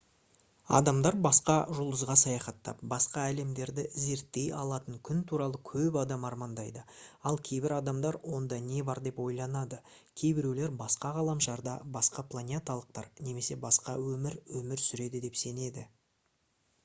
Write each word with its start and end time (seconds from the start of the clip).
адамдар 0.75 1.15
басқа 1.23 1.55
жұлдызға 1.79 2.13
саяхаттап 2.19 2.79
басқа 2.93 3.25
әлемдерді 3.33 3.83
зерттей 4.05 4.45
алатын 4.61 4.95
күн 5.09 5.19
туралы 5.31 5.59
көп 5.69 5.99
адам 6.03 6.25
армандайды 6.29 6.85
ал 7.31 7.37
кейбір 7.49 7.75
адамдар 7.75 8.17
онда 8.37 8.59
не 8.71 8.81
бар 8.87 9.01
деп 9.09 9.21
ойланады 9.27 9.79
кейбіреулер 10.23 10.73
басқа 10.81 11.11
ғаламшарда 11.19 11.75
басқа 11.99 12.23
планеталықтар 12.33 13.11
немесе 13.29 13.59
басқа 13.67 13.95
өмір 14.15 14.39
өмір 14.63 14.83
сүреді 14.87 15.23
деп 15.27 15.39
сенеді 15.45 15.85